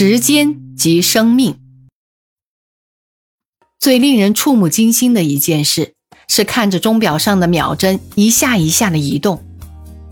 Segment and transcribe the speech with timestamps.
[0.00, 1.56] 时间即生命。
[3.80, 5.94] 最令人触目惊心的一件事，
[6.28, 9.42] 是看着钟表上的秒针一下一下的移动，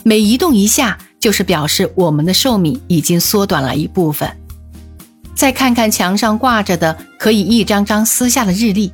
[0.03, 4.29] 每移动一下，就是表示我们的寿命已经缩短了一部分。
[5.37, 8.93] 再看看墙上挂着的可以一张张撕下的日历，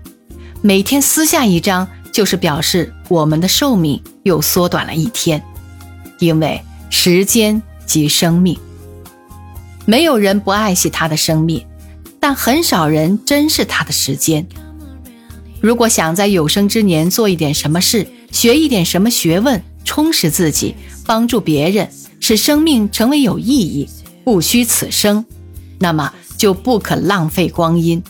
[0.61, 5.43] 每天撕下一张，就是表示我们的寿命又缩短了一天。
[6.19, 8.59] 因为时间即生命，
[9.85, 11.65] 没有人不爱惜他的生命，
[12.21, 14.47] 但很少人珍视他的时间。
[15.61, 20.75] 如果想在有生之年做一点什么事，学一点什么学问，充实自己，
[21.07, 21.89] 帮助别人，
[22.21, 23.89] 使生命成为有意义，
[24.25, 25.25] 不虚此生，
[25.79, 28.03] 那么就不可浪费光阴。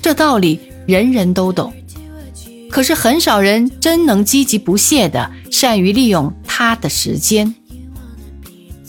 [0.00, 1.72] 这道理人人都懂，
[2.70, 6.32] 可是很少人真能积极不懈的善于利用。
[6.54, 7.54] 他的时间，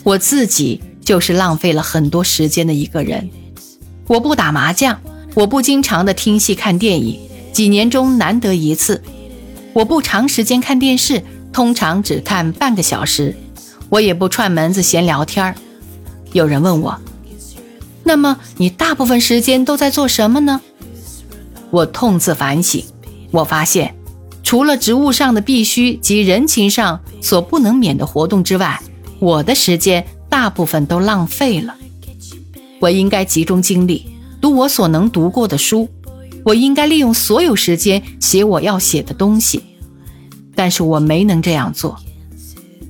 [0.04, 3.30] 我自己就是浪费了很多时间的一个人。
[4.08, 5.00] 我不打麻将，
[5.36, 7.20] 我不经常的听戏看电影，
[7.52, 9.02] 几年中难得一次。
[9.74, 13.36] 我不长时间看电视，通常只看半个小时。
[13.90, 15.56] 我也不串门子闲聊天儿。
[16.32, 17.00] 有人问我，
[18.04, 20.62] 那么你大部分时间都在做什么呢？
[21.70, 22.84] 我痛自反省，
[23.32, 23.96] 我发现。
[24.44, 28.80] 除了职务上的必须及人情上所不能免的活动之外，
[29.20, 31.76] 我的时间大部分都浪费了。
[32.80, 34.08] 我应该集中精力
[34.42, 35.88] 读我所能读过的书，
[36.44, 39.62] 我应该利用所有时间写我要写的东西，
[40.56, 42.00] 但是我没能这样做。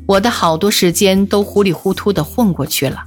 [0.06, 3.04] 我的好多时间都糊里糊涂的混过去了。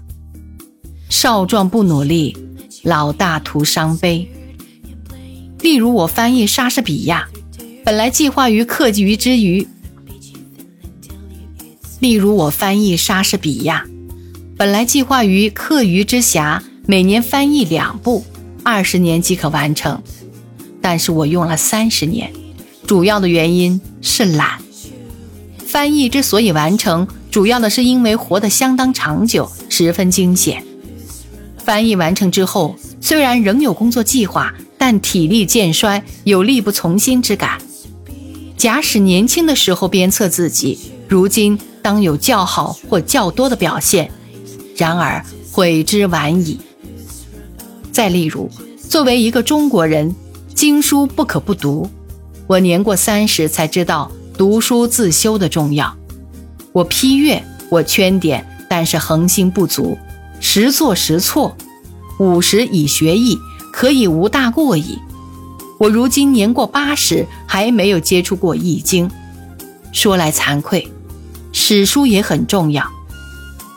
[1.09, 2.37] 少壮不努力，
[2.83, 4.31] 老大徒伤悲。
[5.61, 7.27] 例如我翻译莎士比亚。
[7.87, 9.67] 本来计划于课余之余，
[12.01, 13.87] 例如我翻译莎士比亚，
[14.59, 18.25] 本来计划于课余之暇，每年翻译两部，
[18.63, 20.03] 二十年即可完成。
[20.81, 22.33] 但是我用了三十年，
[22.87, 24.59] 主要的原因是懒。
[25.59, 30.65] 翻译之所以完成，主要的是因为活得相当长久，十分惊险。
[31.59, 37.59] 翻译完成之后，虽然仍有工作计划，但体力渐衰，有力不从心之感。
[38.57, 40.79] 假使年轻的时候鞭策自己，
[41.09, 44.11] 如今当有较好或较多的表现。
[44.77, 46.61] 然而悔之晚矣。
[47.93, 48.51] 再例如，
[48.89, 50.15] 作为一个中国人，
[50.55, 51.89] 经书不可不读。
[52.47, 55.97] 我年过三十才知道读书自修的重要。
[56.73, 59.97] 我批阅，我圈点，但是恒心不足，
[60.41, 61.57] 时做时错。
[62.19, 63.39] 五十以学艺，
[63.73, 64.99] 可以无大过矣。
[65.79, 69.09] 我如今年过八十，还没有接触过《易经》。
[69.93, 70.91] 说来惭愧，
[71.53, 72.87] 史书也很重要。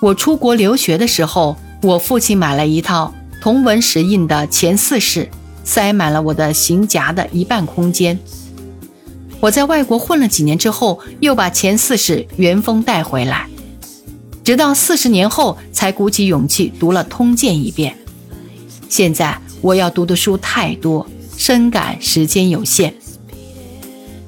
[0.01, 5.25] 我出国留学的时候，我父亲买了一套同文石印的《前四史》，
[5.63, 8.17] 塞满了我的行夹的一半空间。
[9.41, 13.47] 我在外国混了几年之后，又把《前四史》原封带回来，
[14.43, 17.97] 直到四十年后才鼓起勇气读了《通鉴》一遍。
[18.87, 21.05] 现在我要读的书太多。
[21.37, 22.93] 深感时间有限，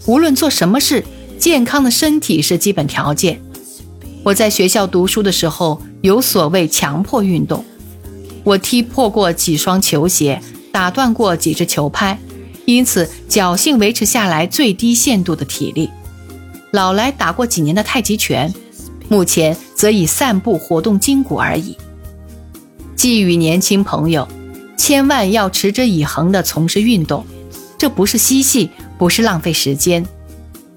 [0.05, 1.03] 无论做什么事，
[1.37, 3.41] 健康的身体是基本条件。
[4.23, 7.65] 我在学校读书的时候，有所谓强迫运动，
[8.43, 12.19] 我踢破过几双球鞋，打断过几只球拍，
[12.65, 15.89] 因此侥幸维持下来最低限度的体力。
[16.71, 18.53] 老来打过几年的太极拳，
[19.09, 21.75] 目前则以散步活动筋骨而已。
[22.95, 24.27] 寄予年轻朋友。
[24.77, 27.23] 千万要持之以恒地从事运动，
[27.77, 30.03] 这不是嬉戏，不是浪费时间。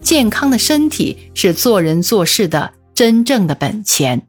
[0.02, 4.28] 健康的身体是做人做事的真正的本钱。